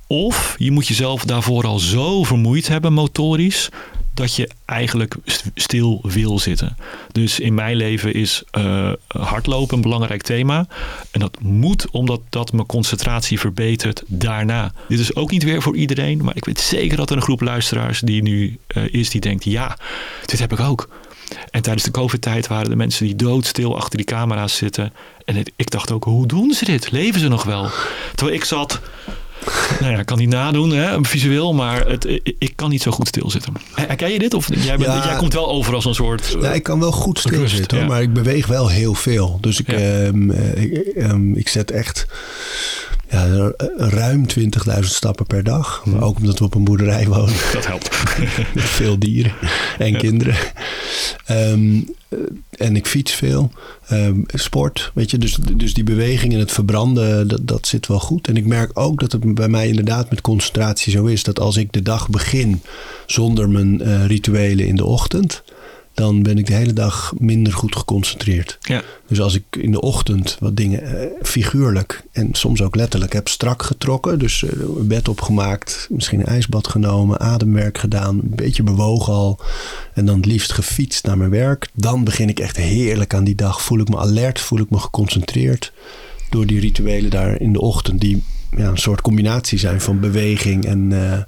[0.06, 3.68] Of je moet jezelf daarvoor al zo vermoeid hebben motorisch
[4.14, 5.16] dat je eigenlijk
[5.54, 6.76] stil wil zitten.
[7.12, 10.66] Dus in mijn leven is uh, hardlopen een belangrijk thema.
[11.10, 14.72] En dat moet omdat dat mijn concentratie verbetert daarna.
[14.88, 17.40] Dit is ook niet weer voor iedereen, maar ik weet zeker dat er een groep
[17.40, 19.78] luisteraars die nu uh, is die denkt: ja,
[20.24, 20.88] dit heb ik ook.
[21.50, 24.92] En tijdens de COVID-tijd waren de mensen die doodstil achter die camera's zitten.
[25.24, 26.90] En ik dacht ook, hoe doen ze dit?
[26.90, 27.70] Leven ze nog wel?
[28.14, 28.80] Terwijl ik zat
[29.80, 33.08] nou ja, ik kan niet nadoen, hè, visueel, maar het, ik kan niet zo goed
[33.08, 33.52] stilzitten.
[33.74, 34.34] Herken je dit?
[34.34, 36.36] Of jij, bent, ja, jij komt wel over als een soort.
[36.40, 37.86] Ja, ik kan wel goed stilzitten, ja.
[37.86, 39.38] maar ik beweeg wel heel veel.
[39.40, 42.06] Dus ik, um, ik, um, ik zet echt
[43.12, 45.84] ja, ruim 20.000 stappen per dag.
[45.84, 47.34] Maar ook omdat we op een boerderij wonen.
[47.52, 47.90] Dat helpt.
[48.54, 49.32] Met veel dieren
[49.78, 49.98] en ja.
[49.98, 50.36] kinderen.
[51.30, 51.94] Um,
[52.50, 53.50] en ik fiets veel.
[53.92, 55.18] Um, sport, weet je.
[55.18, 58.28] Dus, dus die beweging en het verbranden, dat, dat zit wel goed.
[58.28, 61.22] En ik merk ook dat het bij mij inderdaad met concentratie zo is.
[61.22, 62.62] Dat als ik de dag begin
[63.06, 65.42] zonder mijn uh, rituelen in de ochtend
[65.94, 68.58] dan ben ik de hele dag minder goed geconcentreerd.
[68.60, 68.82] Ja.
[69.06, 73.28] Dus als ik in de ochtend wat dingen uh, figuurlijk en soms ook letterlijk heb
[73.28, 74.50] strak getrokken, dus uh,
[74.80, 79.40] bed opgemaakt, misschien een ijsbad genomen, ademwerk gedaan, een beetje bewogen al
[79.94, 83.34] en dan het liefst gefietst naar mijn werk, dan begin ik echt heerlijk aan die
[83.34, 83.62] dag.
[83.62, 85.72] Voel ik me alert, voel ik me geconcentreerd
[86.30, 88.22] door die rituelen daar in de ochtend, die
[88.56, 91.18] ja, een soort combinatie zijn van beweging en uh,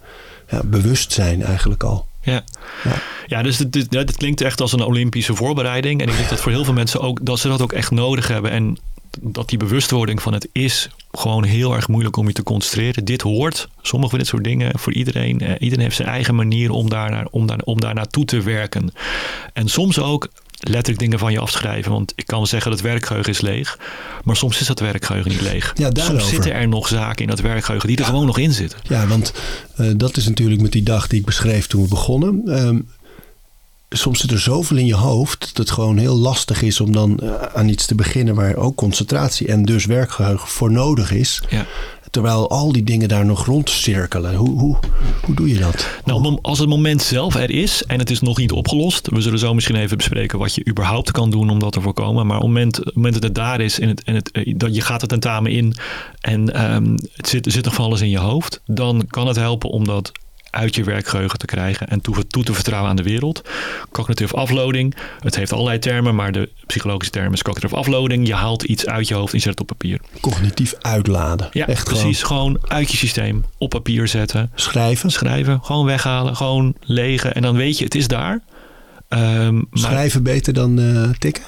[0.51, 2.07] ja, bewustzijn eigenlijk al.
[2.25, 2.45] Ja.
[2.85, 3.03] ja.
[3.27, 6.01] Ja, dus dit, dit, dit, klinkt echt als een Olympische voorbereiding.
[6.01, 8.29] En ik denk dat voor heel veel mensen ook dat ze dat ook echt nodig
[8.29, 8.51] hebben.
[8.51, 8.79] En
[9.21, 13.05] dat die bewustwording van het is gewoon heel erg moeilijk om je te concentreren.
[13.05, 15.43] Dit hoort, sommige van dit soort dingen, voor iedereen.
[15.43, 18.43] Uh, iedereen heeft zijn eigen manier om daar, naar, om, daar, om daar naartoe te
[18.43, 18.93] werken.
[19.53, 20.29] En soms ook
[20.69, 21.93] letterlijk dingen van je afschrijven.
[21.93, 23.79] Want ik kan zeggen dat het werkgeheugen is leeg.
[24.25, 25.73] Maar soms is dat werkgeheugen niet leeg.
[25.75, 28.79] Ja, soms zitten er nog zaken in dat werkgeheugen die er gewoon nog in zitten.
[28.83, 29.33] Ja, want
[29.81, 32.43] uh, dat is natuurlijk met die dag die ik beschreef toen we begonnen.
[32.67, 32.89] Um,
[33.89, 37.21] soms zit er zoveel in je hoofd dat het gewoon heel lastig is om dan
[37.23, 41.43] uh, aan iets te beginnen waar ook concentratie en dus werkgeheugen voor nodig is.
[41.49, 41.67] Ja.
[42.15, 44.35] Terwijl al die dingen daar nog rondcirkelen.
[44.35, 44.77] Hoe, hoe,
[45.25, 45.89] hoe doe je dat?
[46.05, 49.09] Nou, als het moment zelf er is en het is nog niet opgelost.
[49.09, 52.27] We zullen zo misschien even bespreken wat je überhaupt kan doen om dat te voorkomen.
[52.27, 54.81] Maar op het moment, dat het daar is en, het, en het, eh, dat je
[54.81, 55.75] gaat het tentamen in
[56.21, 58.61] en um, het zit, zit nog van alles in je hoofd.
[58.67, 60.13] Dan kan het helpen om dat
[60.55, 63.43] uit je werkgeheugen te krijgen en toe, toe, te vertrouwen aan de wereld.
[63.91, 68.27] Cognitive afloading, het heeft allerlei termen, maar de psychologische term is cognitive afloading.
[68.27, 70.01] Je haalt iets uit je hoofd en zet het op papier.
[70.21, 71.49] Cognitief uitladen.
[71.53, 72.23] Ja, Echt precies.
[72.23, 72.59] Gewoon...
[72.67, 74.51] uit je systeem op papier zetten.
[74.55, 75.11] Schrijven.
[75.11, 78.43] Schrijven, gewoon weghalen, gewoon legen en dan weet je, het is daar.
[79.09, 81.43] Um, Schrijven beter dan uh, tikken?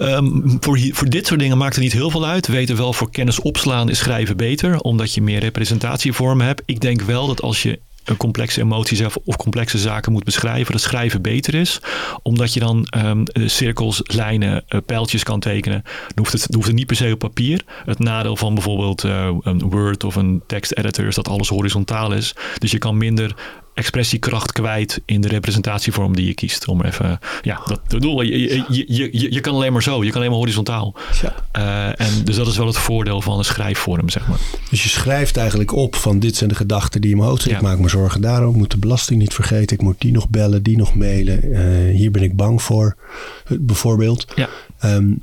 [0.00, 2.46] Um, voor, voor dit soort dingen maakt het niet heel veel uit.
[2.46, 6.62] We weten wel, voor kennis opslaan is schrijven beter, omdat je meer representatievormen hebt.
[6.66, 7.78] Ik denk wel dat als je
[8.16, 11.80] complexe emoties of complexe zaken moet beschrijven, dat schrijven beter is.
[12.22, 15.82] Omdat je dan um, cirkels, lijnen, uh, pijltjes kan tekenen.
[15.82, 17.62] Dan hoeft, het, hoeft niet per se op papier.
[17.84, 22.34] Het nadeel van bijvoorbeeld uh, een Word of een teksteditor is dat alles horizontaal is.
[22.58, 23.34] Dus je kan minder
[23.74, 26.68] expressiekracht kwijt in de representatievorm die je kiest.
[26.68, 30.08] Om even, ja, dat bedoel je, je, je, je, je kan alleen maar zo, je
[30.08, 30.94] kan alleen maar horizontaal.
[31.22, 31.34] Ja.
[31.98, 34.38] Uh, en dus dat is wel het voordeel van een schrijfvorm, zeg maar.
[34.70, 37.62] Dus je schrijft eigenlijk op van dit zijn de gedachten die in mijn hoofd zitten.
[37.62, 37.68] Ja.
[37.68, 40.28] Ik maak me zorgen daarom, ik moet de belasting niet vergeten, ik moet die nog
[40.28, 41.44] bellen, die nog mailen.
[41.44, 42.96] Uh, hier ben ik bang voor,
[43.48, 44.26] bijvoorbeeld.
[44.34, 44.48] Ja.
[44.84, 45.20] Um,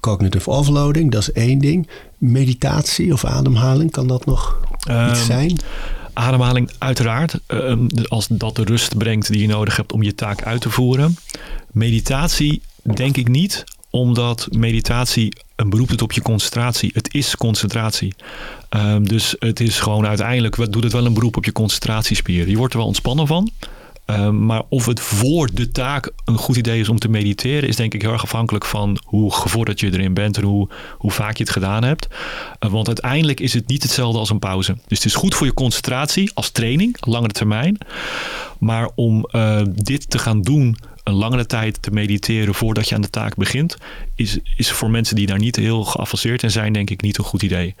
[0.00, 1.88] cognitive offloading, dat is één ding.
[2.18, 5.58] Meditatie of ademhaling, kan dat nog um, iets zijn?
[6.18, 10.42] Ademhaling uiteraard, ehm, als dat de rust brengt die je nodig hebt om je taak
[10.42, 11.16] uit te voeren.
[11.72, 16.90] Meditatie denk ik niet, omdat meditatie een beroep doet op je concentratie.
[16.94, 18.14] Het is concentratie.
[18.76, 22.48] Um, dus het is gewoon uiteindelijk, doet het wel een beroep op je concentratiespier.
[22.48, 23.50] Je wordt er wel ontspannen van.
[24.10, 27.76] Um, maar of het voor de taak een goed idee is om te mediteren, is
[27.76, 30.68] denk ik heel erg afhankelijk van hoe gevorderd je erin bent en hoe,
[30.98, 32.08] hoe vaak je het gedaan hebt.
[32.60, 34.76] Uh, want uiteindelijk is het niet hetzelfde als een pauze.
[34.86, 37.78] Dus het is goed voor je concentratie als training, langere termijn.
[38.58, 43.00] Maar om uh, dit te gaan doen een langere tijd te mediteren voordat je aan
[43.00, 43.76] de taak begint,
[44.14, 47.24] is, is voor mensen die daar niet heel geavanceerd in zijn, denk ik niet een
[47.24, 47.74] goed idee.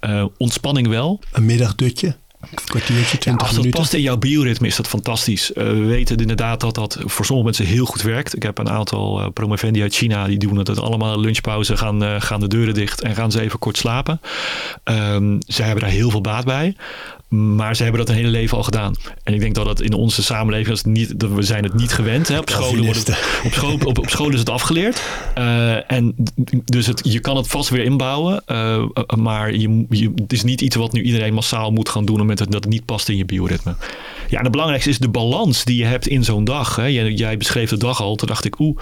[0.00, 1.20] Uh, ontspanning wel.
[1.32, 2.16] Een middagdutje?
[2.64, 5.50] Kwartiertje, 20 ja, als dat past in jouw bioritme is dat fantastisch.
[5.50, 8.36] Uh, we weten inderdaad dat dat voor sommige mensen heel goed werkt.
[8.36, 12.14] Ik heb een aantal uh, promovendi uit China die doen het allemaal lunchpauze, gaan, uh,
[12.18, 14.20] gaan de deuren dicht en gaan ze even kort slapen.
[14.84, 16.76] Um, zij hebben daar heel veel baat bij.
[17.34, 18.94] Maar ze hebben dat een hele leven al gedaan.
[19.22, 21.92] En ik denk dat dat in onze samenleving is niet, dat we zijn het niet
[21.92, 22.28] gewend.
[22.28, 22.38] Hè.
[22.38, 25.02] Op, scholen wordt het, op, school, op, op school is het afgeleerd.
[25.38, 26.14] Uh, en
[26.64, 28.42] dus het, je kan het vast weer inbouwen.
[28.46, 28.84] Uh,
[29.16, 32.20] maar je, je, het is niet iets wat nu iedereen massaal moet gaan doen.
[32.20, 33.74] Omdat het, dat het niet past in je bioritme.
[34.28, 36.76] Ja, en het belangrijkste is de balans die je hebt in zo'n dag.
[36.76, 36.86] Hè.
[36.86, 38.16] Jij, jij, beschreef de dag al.
[38.16, 38.78] Toen dacht ik, oeh,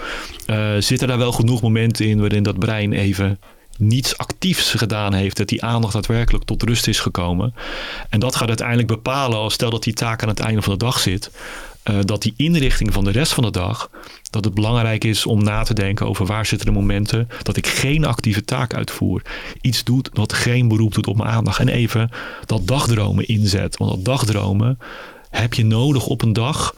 [0.47, 3.39] uh, zitten daar wel genoeg momenten in waarin dat brein even
[3.77, 7.53] niets actiefs gedaan heeft, dat die aandacht daadwerkelijk tot rust is gekomen.
[8.09, 10.85] En dat gaat uiteindelijk bepalen, als stel dat die taak aan het einde van de
[10.85, 11.31] dag zit,
[11.83, 13.89] uh, dat die inrichting van de rest van de dag,
[14.29, 17.67] dat het belangrijk is om na te denken over waar zitten de momenten dat ik
[17.67, 19.21] geen actieve taak uitvoer.
[19.61, 21.59] Iets doet dat geen beroep doet op mijn aandacht.
[21.59, 22.09] En even
[22.45, 23.77] dat dagdromen inzet.
[23.77, 24.79] Want dat dagdromen
[25.29, 26.75] heb je nodig op een dag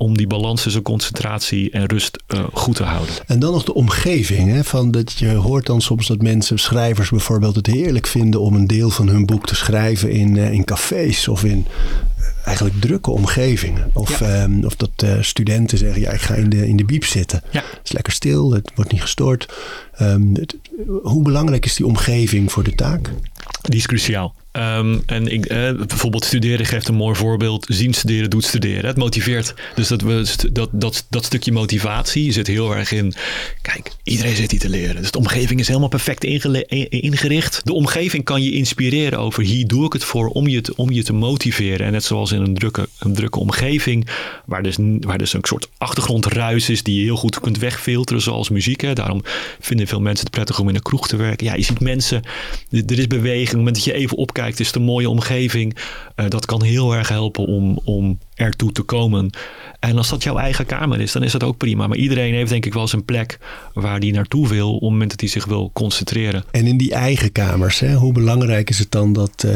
[0.00, 3.14] om die balans tussen concentratie en rust uh, goed te houden.
[3.26, 4.50] En dan nog de omgeving.
[4.50, 4.64] Hè?
[4.64, 8.66] Van dat je hoort dan soms dat mensen, schrijvers bijvoorbeeld, het heerlijk vinden om een
[8.66, 11.66] deel van hun boek te schrijven in, uh, in cafés of in
[12.18, 13.90] uh, eigenlijk drukke omgevingen.
[13.92, 14.42] Of, ja.
[14.42, 17.42] um, of dat studenten zeggen, ja, ik ga in de, in de biep zitten.
[17.50, 17.60] Ja.
[17.70, 19.54] Het is lekker stil, het wordt niet gestoord.
[20.00, 20.56] Um, het,
[21.02, 23.12] hoe belangrijk is die omgeving voor de taak?
[23.62, 24.34] Die is cruciaal.
[24.52, 27.66] Um, en ik, eh, bijvoorbeeld studeren geeft een mooi voorbeeld.
[27.68, 28.86] Zien studeren doet studeren.
[28.86, 29.54] Het motiveert.
[29.74, 30.02] Dus dat,
[30.52, 33.14] dat, dat, dat stukje motivatie zit heel erg in.
[33.62, 34.96] Kijk, iedereen zit hier te leren.
[34.96, 37.60] Dus de omgeving is helemaal perfect ingericht.
[37.64, 40.90] De omgeving kan je inspireren over hier doe ik het voor om je te, om
[40.90, 41.86] je te motiveren.
[41.86, 44.06] En net zoals in een drukke, een drukke omgeving,
[44.44, 48.48] waar dus, waar dus een soort achtergrondruis is die je heel goed kunt wegfilteren, zoals
[48.48, 48.80] muziek.
[48.80, 48.92] Hè.
[48.92, 49.22] Daarom
[49.60, 51.46] vinden veel mensen het prettig om in een kroeg te werken.
[51.46, 52.22] Ja, je ziet mensen,
[52.70, 53.40] er is beweging.
[53.40, 55.76] Op het moment dat je even opkijkt kijkt, is een mooie omgeving.
[56.16, 59.30] Uh, dat kan heel erg helpen om, om ertoe te komen.
[59.80, 61.86] En als dat jouw eigen kamer is, dan is dat ook prima.
[61.86, 63.38] Maar iedereen heeft denk ik wel zijn plek
[63.74, 66.44] waar die naartoe wil op het moment dat hij zich wil concentreren.
[66.50, 69.52] En in die eigen kamers, hè, hoe belangrijk is het dan dat, uh,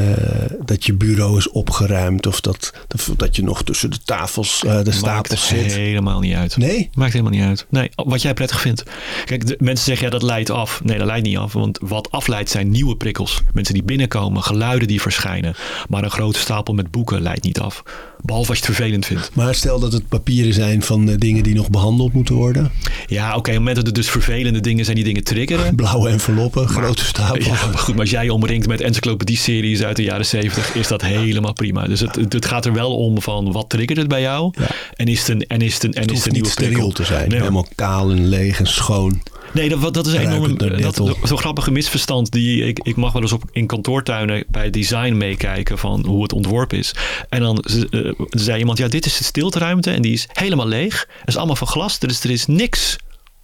[0.64, 2.72] dat je bureau is opgeruimd of dat,
[3.16, 5.60] dat je nog tussen de tafels, uh, de stapels zit?
[5.60, 6.56] Maakt helemaal niet uit.
[6.56, 6.90] Nee?
[6.94, 7.66] Maakt helemaal niet uit.
[7.68, 8.82] Nee, wat jij prettig vindt.
[9.24, 10.84] Kijk, de, mensen zeggen ja, dat leidt af.
[10.84, 11.52] Nee, dat leidt niet af.
[11.52, 13.40] Want wat afleidt zijn nieuwe prikkels.
[13.52, 15.54] Mensen die binnenkomen, geluiden die verschijnen.
[15.88, 17.82] Maar een grote stapel met boeken leidt niet af.
[18.22, 19.30] Behalve als je het vervelend vindt.
[19.34, 22.72] Maar stel dat het papieren zijn van uh, dingen die nog behandeld moeten worden.
[23.06, 23.36] Ja, oké.
[23.38, 25.74] Okay, op het moment dat het dus vervelende dingen zijn die dingen triggeren.
[25.82, 27.44] Blauwe enveloppen, grote stapels.
[27.44, 27.94] Ja, maar goed.
[27.94, 31.86] Maar als jij je omringt met encyclopedie-series uit de jaren zeventig, is dat helemaal prima.
[31.86, 34.52] Dus het, het, gaat er wel om van wat triggert het bij jou?
[34.58, 34.66] Ja.
[34.96, 36.26] En is het een, en is het een, en het is het
[36.60, 37.28] een nieuwe te zijn.
[37.28, 39.22] Nee, Helemaal kaal en leeg en schoon.
[39.52, 40.58] Nee, dat, dat is enorm.
[40.80, 45.16] Dat, zo'n grappige misverstand die ik, ik mag wel eens op in kantoortuinen bij design
[45.16, 46.94] meekijken van hoe het ontworpen is.
[47.28, 51.06] En dan uh, zei iemand: Ja, dit is de stilteruimte en die is helemaal leeg.
[51.18, 52.96] Het is allemaal van glas, dus er is niks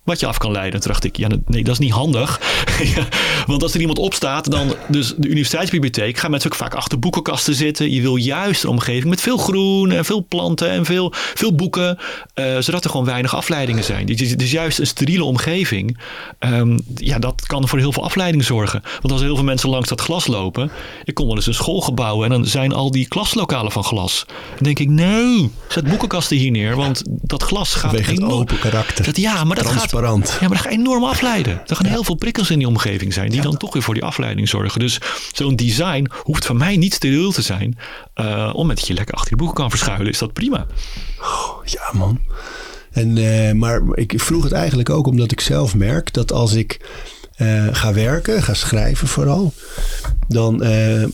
[0.09, 0.81] wat je af kan leiden.
[0.81, 2.41] Toen dacht ik, ja, nee, dat is niet handig.
[3.47, 7.55] Want als er iemand opstaat, dan dus de universiteitsbibliotheek gaan mensen ook vaak achter boekenkasten
[7.55, 7.91] zitten.
[7.91, 11.99] Je wil juist een omgeving met veel groen en veel planten en veel, veel boeken,
[12.35, 14.07] uh, zodat er gewoon weinig afleidingen zijn.
[14.07, 15.99] Dus, dus juist een steriele omgeving,
[16.39, 18.83] um, ja, dat kan voor heel veel afleiding zorgen.
[18.83, 20.71] Want als er heel veel mensen langs dat glas lopen,
[21.05, 24.25] ik kom wel eens een schoolgebouw en dan zijn al die klaslokalen van glas.
[24.27, 28.59] Dan denk ik, nee, zet boekenkasten hier neer, want dat glas gaat Vanwege het open
[28.59, 29.05] karakter.
[29.05, 29.91] Dat, ja, maar dat gaat
[30.41, 31.63] ja, maar dat gaat enorm afleiden.
[31.67, 34.05] Er gaan heel veel prikkels in die omgeving zijn die dan toch weer voor die
[34.05, 34.81] afleiding zorgen.
[34.81, 35.01] Dus
[35.33, 37.79] zo'n design hoeft van mij niet steriel te zijn.
[38.17, 40.67] Uh, om met je lekker achter je boeken kan verschuilen, is dat prima.
[41.21, 42.21] Oh, ja, man.
[42.91, 46.81] En, uh, maar ik vroeg het eigenlijk ook omdat ik zelf merk dat als ik
[47.37, 49.53] uh, ga werken, ga schrijven vooral,
[50.29, 50.63] dan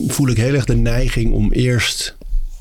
[0.07, 2.15] voel ik heel erg de neiging om eerst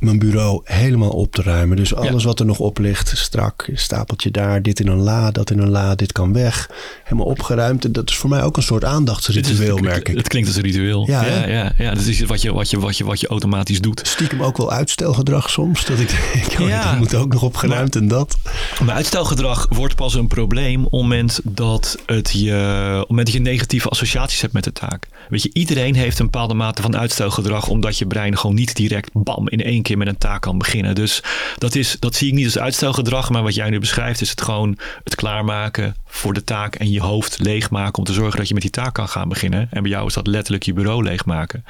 [0.05, 1.77] mijn bureau helemaal op te ruimen.
[1.77, 5.51] Dus alles wat er nog op ligt, strak, stapeltje daar, dit in een la, dat
[5.51, 6.71] in een la, dit kan weg.
[7.05, 7.85] Helemaal opgeruimd.
[7.85, 10.17] En dat is voor mij ook een soort aandachtsritueel, merk ik.
[10.17, 11.07] Het klinkt als een ritueel.
[11.07, 13.81] Ja, ja, ja, ja, Dat is wat je, wat, je, wat, je, wat je automatisch
[13.81, 14.01] doet.
[14.07, 15.85] Stiekem ook wel uitstelgedrag soms.
[15.85, 16.91] Dat ik denk, oh, ja.
[16.91, 18.37] dat moet ook nog opgeruimd en dat.
[18.85, 22.53] Maar uitstelgedrag wordt pas een probleem op het moment dat, het je,
[22.93, 25.07] op het moment dat je negatieve associaties hebt met de taak.
[25.29, 29.11] Weet je, iedereen heeft een bepaalde mate van uitstelgedrag, omdat je brein gewoon niet direct
[29.13, 30.95] bam in één keer met een taak kan beginnen.
[30.95, 31.23] Dus
[31.59, 34.43] dat, is, dat zie ik niet als uitstelgedrag, maar wat jij nu beschrijft is het
[34.43, 38.55] gewoon het klaarmaken voor de taak en je hoofd leegmaken om te zorgen dat je
[38.55, 39.69] met die taak kan gaan beginnen.
[39.71, 41.65] En bij jou is dat letterlijk je bureau leegmaken.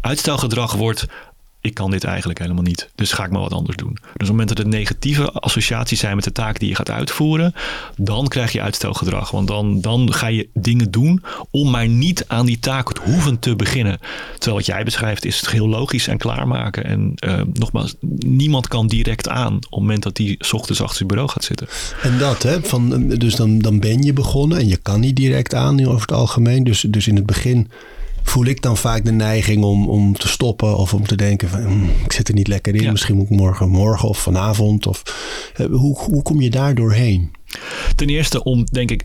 [0.00, 1.06] Uitstelgedrag wordt
[1.60, 2.90] ik kan dit eigenlijk helemaal niet.
[2.94, 3.92] Dus ga ik maar wat anders doen.
[3.92, 6.90] Dus op het moment dat er negatieve associaties zijn met de taak die je gaat
[6.90, 7.54] uitvoeren,
[7.96, 9.30] dan krijg je uitstelgedrag.
[9.30, 13.38] Want dan, dan ga je dingen doen om maar niet aan die taak te hoeven
[13.38, 13.98] te beginnen.
[14.32, 16.84] Terwijl wat jij beschrijft is het heel logisch en klaarmaken.
[16.84, 21.08] En uh, nogmaals, niemand kan direct aan op het moment dat hij ochtends achter zijn
[21.08, 21.68] bureau gaat zitten.
[22.02, 22.62] En dat, hè?
[22.62, 26.12] Van, dus dan, dan ben je begonnen en je kan niet direct aan over het
[26.12, 26.64] algemeen.
[26.64, 27.70] Dus, dus in het begin
[28.30, 31.62] voel ik dan vaak de neiging om, om te stoppen of om te denken van
[31.62, 32.90] hm, ik zit er niet lekker in.
[32.90, 34.86] Misschien moet ik morgen, morgen of vanavond.
[34.86, 35.02] Of,
[35.60, 37.30] uh, hoe, hoe kom je daar doorheen?
[37.96, 39.04] Ten eerste om, denk ik,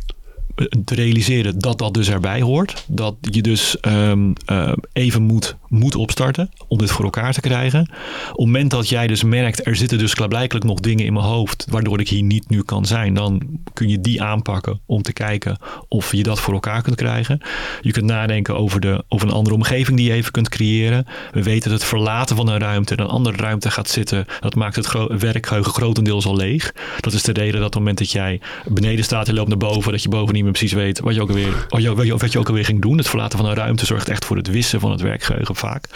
[0.85, 2.83] te realiseren dat dat dus erbij hoort.
[2.87, 7.79] Dat je dus um, uh, even moet, moet opstarten om dit voor elkaar te krijgen.
[7.81, 11.25] Op het moment dat jij dus merkt, er zitten dus klaarblijkelijk nog dingen in mijn
[11.25, 13.41] hoofd waardoor ik hier niet nu kan zijn, dan
[13.73, 17.41] kun je die aanpakken om te kijken of je dat voor elkaar kunt krijgen.
[17.81, 21.05] Je kunt nadenken over, de, over een andere omgeving die je even kunt creëren.
[21.31, 24.55] We weten dat het verlaten van een ruimte in een andere ruimte gaat zitten, dat
[24.55, 26.73] maakt het werkgeheugen grotendeels al leeg.
[26.99, 29.57] Dat is de reden dat op het moment dat jij beneden staat en loopt naar
[29.57, 31.65] boven, dat je boven niet meer precies weet wat je ook alweer,
[32.17, 32.97] wat je ook alweer ging doen.
[32.97, 35.89] Het verlaten van een ruimte zorgt echt voor het wissen van het werkgeheugen vaak.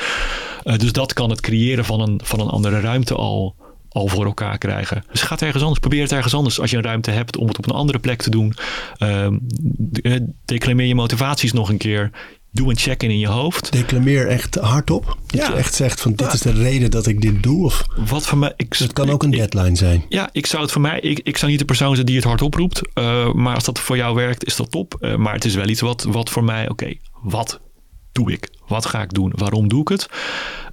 [0.63, 3.55] Uh, dus dat kan het creëren van een, van een andere ruimte al,
[3.89, 5.03] al voor elkaar krijgen.
[5.11, 5.79] Dus ga het ergens anders.
[5.79, 6.59] Probeer het ergens anders.
[6.59, 8.53] Als je een ruimte hebt om het op een andere plek te doen.
[8.99, 9.27] Uh,
[10.45, 12.11] declameer je motivaties nog een keer.
[12.51, 13.71] Doe een check-in in je hoofd.
[13.71, 15.17] Declameer echt hardop.
[15.25, 15.47] Dat ja.
[15.47, 16.33] je echt zegt van dit ja.
[16.33, 17.65] is de reden dat ik dit doe.
[17.65, 18.53] Of wat voor mij.
[18.55, 20.05] Ik, het kan ook een deadline zijn.
[20.09, 20.99] Ja, ik zou het voor mij.
[20.99, 22.81] Ik, ik zou niet de persoon zijn die het hardop roept.
[22.93, 24.97] Uh, maar als dat voor jou werkt, is dat top.
[24.99, 26.63] Uh, maar het is wel iets wat, wat voor mij.
[26.63, 27.59] Oké, okay, wat
[28.11, 28.49] doe ik?
[28.69, 29.31] Wat ga ik doen?
[29.35, 30.09] Waarom doe ik het?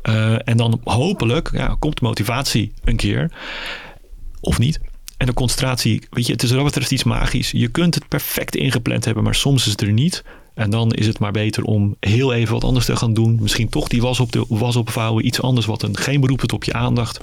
[0.02, 3.30] Uh, en dan hopelijk ja, komt de motivatie een keer.
[4.40, 4.80] Of niet.
[5.16, 7.50] En de concentratie, weet je, het is wat betreft iets magisch.
[7.50, 10.24] Je kunt het perfect ingepland hebben, maar soms is het er niet.
[10.54, 13.38] En dan is het maar beter om heel even wat anders te gaan doen.
[13.40, 15.26] Misschien toch die was, op de, was opvouwen.
[15.26, 17.20] Iets anders wat een, geen beroep het op je aandacht.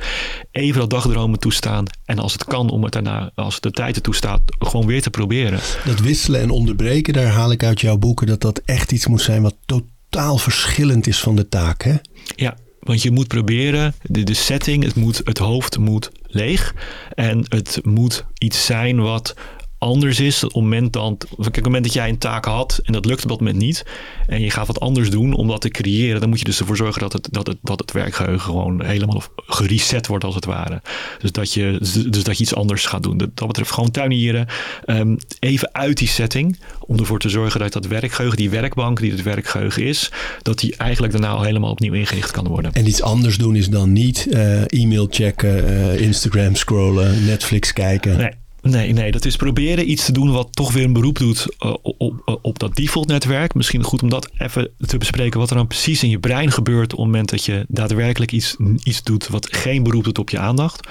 [0.51, 1.85] Even dat dagdromen toestaan.
[2.05, 5.09] En als het kan om het daarna, als de tijd er toestaat, gewoon weer te
[5.09, 5.59] proberen.
[5.85, 9.21] Dat wisselen en onderbreken, daar haal ik uit jouw boeken dat dat echt iets moet
[9.21, 11.83] zijn wat totaal totaal verschillend is van de taak.
[11.83, 11.95] Hè?
[12.35, 16.75] Ja, want je moet proberen, de, de setting, het, moet, het hoofd moet leeg.
[17.13, 19.35] En het moet iets zijn wat
[19.83, 20.43] anders is.
[20.43, 23.05] Op het moment, dan, kijk, op het moment dat jij een taak had en dat
[23.05, 23.85] lukt op dat moment niet.
[24.27, 26.19] En je gaat wat anders doen om dat te creëren.
[26.19, 29.23] Dan moet je dus ervoor zorgen dat het, dat het, dat het werkgeheugen gewoon helemaal
[29.35, 30.81] gereset wordt als het ware.
[31.19, 31.77] Dus dat je,
[32.09, 33.17] dus dat je iets anders gaat doen.
[33.17, 34.47] Dat betreft gewoon tuinieren.
[34.85, 36.59] Um, even uit die setting.
[36.79, 40.11] Om ervoor te zorgen dat dat werkgeheugen, die werkbank die het werkgeheugen is.
[40.41, 42.71] Dat die eigenlijk daarna al helemaal opnieuw ingericht kan worden.
[42.71, 48.17] En iets anders doen is dan niet uh, e-mail checken, uh, Instagram scrollen, Netflix kijken.
[48.17, 48.42] Nee.
[48.63, 51.73] Nee, nee, dat is proberen iets te doen wat toch weer een beroep doet uh,
[51.81, 53.53] op, op, dat default netwerk.
[53.53, 56.93] Misschien goed om dat even te bespreken wat er dan precies in je brein gebeurt
[56.93, 60.39] op het moment dat je daadwerkelijk iets, iets doet wat geen beroep doet op je
[60.39, 60.87] aandacht.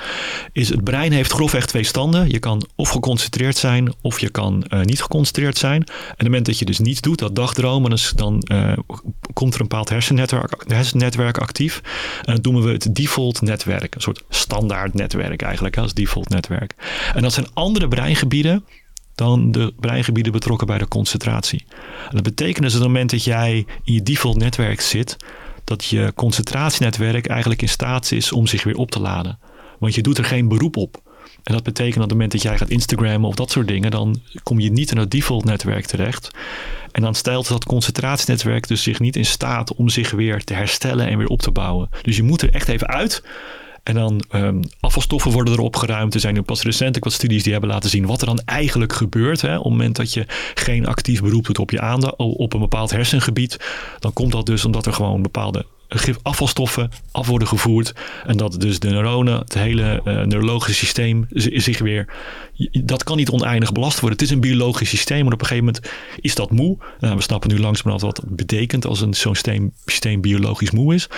[0.53, 2.31] Is het brein heeft grofweg twee standen.
[2.31, 5.83] Je kan of geconcentreerd zijn of je kan uh, niet geconcentreerd zijn.
[5.83, 8.73] En op het moment dat je dus niets doet, dat dagdromen, dan uh,
[9.33, 11.81] komt er een bepaald hersennetwerk, hersennetwerk actief.
[12.25, 13.95] En dat noemen we het default netwerk.
[13.95, 16.75] Een soort standaard netwerk eigenlijk als default netwerk.
[17.15, 18.65] En dat zijn andere breingebieden
[19.15, 21.65] dan de breingebieden betrokken bij de concentratie.
[22.09, 25.17] En dat betekent dus op het moment dat jij in je default netwerk zit,
[25.65, 29.39] dat je concentratienetwerk eigenlijk in staat is om zich weer op te laden.
[29.79, 31.01] Want je doet er geen beroep op.
[31.43, 33.91] En dat betekent dat op het moment dat jij gaat Instagrammen of dat soort dingen,
[33.91, 36.31] dan kom je niet in het default netwerk terecht.
[36.93, 41.07] En dan stelt dat concentratienetwerk dus zich niet in staat om zich weer te herstellen
[41.07, 41.89] en weer op te bouwen.
[42.03, 43.23] Dus je moet er echt even uit.
[43.83, 46.15] En dan um, afvalstoffen worden erop geruimd.
[46.15, 48.93] Er zijn nu pas recent wat studies die hebben laten zien wat er dan eigenlijk
[48.93, 49.41] gebeurt.
[49.41, 49.57] Hè.
[49.57, 52.91] Op het moment dat je geen actief beroep doet op je aandacht, op een bepaald
[52.91, 53.57] hersengebied,
[53.99, 55.67] dan komt dat dus omdat er gewoon bepaalde
[56.23, 57.93] afvalstoffen af worden gevoerd.
[58.27, 62.07] En dat dus de neuronen, het hele uh, neurologische systeem zich weer...
[62.73, 64.19] Dat kan niet oneindig belast worden.
[64.19, 66.79] Het is een biologisch systeem, maar op een gegeven moment is dat moe.
[67.01, 70.95] Nou, we snappen nu langzamerhand wat het betekent als een zo'n systeem, systeem biologisch moe
[70.95, 71.09] is.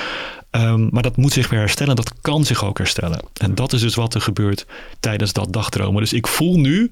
[0.51, 1.97] Um, maar dat moet zich weer herstellen.
[1.97, 3.21] Dat kan zich ook herstellen.
[3.41, 4.67] En dat is dus wat er gebeurt
[5.01, 6.01] tijdens dat dagdromen.
[6.01, 6.91] Dus ik voel nu,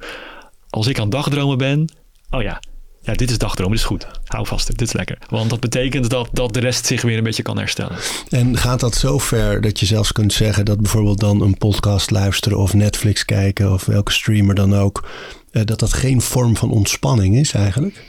[0.70, 1.88] als ik aan dagdromen ben...
[2.30, 2.60] Oh ja,
[3.02, 4.06] ja, dit is dagdroom, dit is goed.
[4.24, 5.18] Hou vast, dit is lekker.
[5.28, 7.96] Want dat betekent dat, dat de rest zich weer een beetje kan herstellen.
[8.28, 12.10] En gaat dat zo ver dat je zelfs kunt zeggen dat bijvoorbeeld dan een podcast
[12.10, 15.08] luisteren of Netflix kijken of welke streamer dan ook,
[15.50, 18.04] eh, dat dat geen vorm van ontspanning is eigenlijk?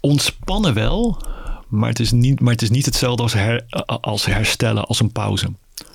[0.00, 1.22] Ontspannen wel,
[1.68, 3.64] maar het is niet, maar het is niet hetzelfde als, her,
[4.00, 5.48] als herstellen, als een pauze.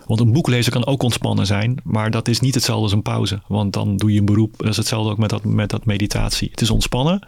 [0.06, 3.02] Want een boek lezen kan ook ontspannen zijn, maar dat is niet hetzelfde als een
[3.02, 3.42] pauze.
[3.48, 4.58] Want dan doe je een beroep.
[4.58, 6.50] Dat is hetzelfde ook met dat, met dat meditatie.
[6.52, 7.28] Het is ontspannen,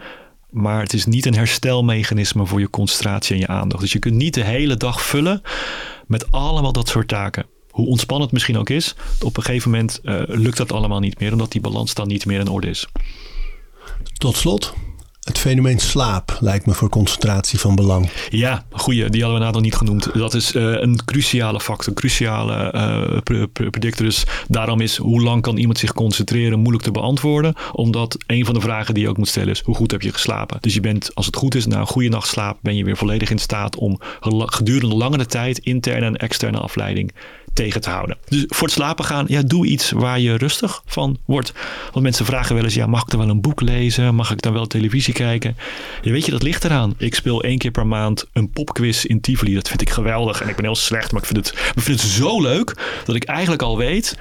[0.50, 3.82] maar het is niet een herstelmechanisme voor je concentratie en je aandacht.
[3.82, 5.42] Dus je kunt niet de hele dag vullen
[6.08, 7.46] met allemaal dat soort taken.
[7.70, 11.20] Hoe ontspannend het misschien ook is, op een gegeven moment uh, lukt dat allemaal niet
[11.20, 12.88] meer, omdat die balans dan niet meer in orde is.
[14.18, 14.74] Tot slot,
[15.22, 18.10] het fenomeen slaap lijkt me voor concentratie van belang.
[18.30, 20.14] Ja, goeie, die hadden we nog niet genoemd.
[20.14, 22.74] Dat is uh, een cruciale factor, een cruciale
[23.32, 24.06] uh, predictor.
[24.06, 27.54] Dus daarom is hoe lang kan iemand zich concentreren moeilijk te beantwoorden.
[27.72, 30.14] Omdat een van de vragen die je ook moet stellen is hoe goed heb je
[30.14, 30.58] geslapen.
[30.62, 32.98] Dus je bent, als het goed is, na een goede nacht slaap ben je weer
[32.98, 34.00] volledig in staat om
[34.46, 37.12] gedurende langere tijd interne en externe afleiding
[37.54, 38.18] tegen te houden.
[38.28, 41.54] Dus voor het slapen gaan, ja, doe iets waar je rustig van wordt.
[41.92, 44.16] Want mensen vragen wel eens, ja, mag ik dan wel een boek lezen?
[44.16, 45.58] Mag ik dan wel televisie kijken?
[46.02, 46.94] Ja, weet je, dat ligt eraan.
[46.98, 49.54] Ik speel één keer per maand een popquiz in Tivoli.
[49.54, 50.42] Dat vind ik geweldig.
[50.42, 53.16] En ik ben heel slecht, maar ik vind het, ik vind het zo leuk dat
[53.16, 54.18] ik eigenlijk al weet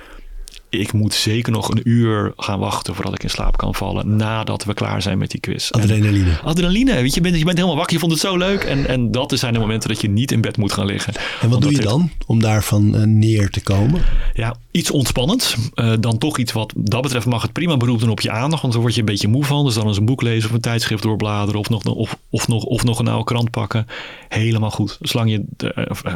[0.70, 4.16] ik moet zeker nog een uur gaan wachten voordat ik in slaap kan vallen.
[4.16, 5.70] Nadat we klaar zijn met die quiz.
[5.70, 6.30] Adrenaline.
[6.30, 6.94] En adrenaline.
[6.94, 7.94] Weet je, je bent, je bent helemaal wakker.
[7.94, 8.62] Je vond het zo leuk.
[8.62, 11.14] En, en dat zijn de momenten dat je niet in bed moet gaan liggen.
[11.40, 14.02] En wat doe je dan om daarvan uh, neer te komen?
[14.34, 15.56] Ja, iets ontspannends.
[15.74, 18.62] Uh, dan toch iets wat dat betreft mag het prima beroep doen op je aandacht.
[18.62, 19.64] Want dan word je een beetje moe van.
[19.64, 21.60] Dus dan eens een boek lezen of een tijdschrift doorbladeren.
[21.60, 23.86] Of nog, of, of nog, of nog een oude krant pakken.
[24.28, 24.98] Helemaal goed.
[25.00, 25.44] Zolang je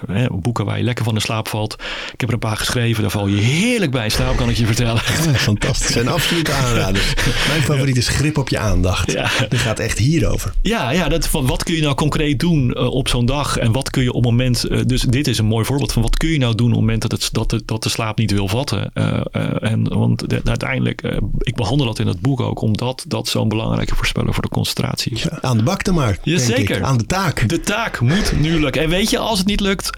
[0.08, 1.72] uh, boeken waar je lekker van de slaap valt.
[2.12, 3.02] Ik heb er een paar geschreven.
[3.02, 5.00] Daar val je heerlijk bij in slaap kan ik je vertellen.
[5.36, 5.92] Fantastisch.
[5.92, 7.14] Zijn absoluut aanraders.
[7.48, 9.12] Mijn favoriet is grip op je aandacht.
[9.12, 9.30] Ja.
[9.48, 10.52] Die gaat echt hierover.
[10.62, 13.56] Ja, ja dat, van wat kun je nou concreet doen uh, op zo'n dag?
[13.56, 14.64] En wat kun je op het moment...
[14.70, 16.80] Uh, dus dit is een mooi voorbeeld van wat kun je nou doen op het
[16.80, 18.90] moment dat, het, dat, de, dat de slaap niet wil vatten.
[18.94, 19.20] Uh,
[19.60, 21.02] en, want de, uiteindelijk,
[21.38, 25.12] ik behandel dat in het boek ook, omdat dat zo'n belangrijke voorspeller voor de concentratie
[25.12, 25.22] is.
[25.22, 26.18] Ja, aan de bak dan maar.
[26.22, 26.82] Jazeker.
[26.82, 27.48] Aan de taak.
[27.48, 28.82] De taak moet nu lukken.
[28.82, 29.90] En weet je, als het niet lukt,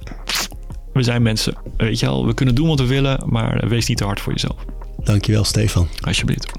[0.97, 1.57] we zijn mensen.
[1.77, 4.33] Weet je al, we kunnen doen wat we willen, maar wees niet te hard voor
[4.33, 4.65] jezelf.
[5.05, 5.89] Dankjewel, Stefan.
[6.01, 6.53] Alsjeblieft.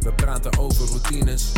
[0.00, 1.52] We praten over routines.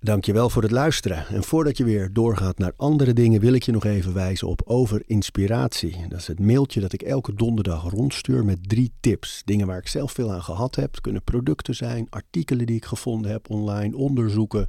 [0.00, 1.26] Dankjewel voor het luisteren.
[1.26, 4.62] En voordat je weer doorgaat naar andere dingen, wil ik je nog even wijzen op
[4.64, 5.96] Over Inspiratie.
[6.08, 9.42] Dat is het mailtje dat ik elke donderdag rondstuur met drie tips.
[9.44, 10.90] Dingen waar ik zelf veel aan gehad heb.
[10.90, 14.68] Het kunnen producten zijn, artikelen die ik gevonden heb online, onderzoeken